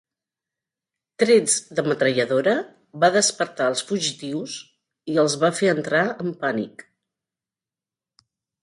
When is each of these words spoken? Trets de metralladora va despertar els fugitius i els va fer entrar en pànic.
Trets 1.23 1.57
de 1.79 1.83
metralladora 1.89 2.55
va 3.05 3.11
despertar 3.17 3.69
els 3.73 3.85
fugitius 3.91 4.57
i 5.15 5.21
els 5.27 5.37
va 5.45 5.55
fer 5.61 5.71
entrar 5.77 6.05
en 6.27 6.37
pànic. 6.45 6.87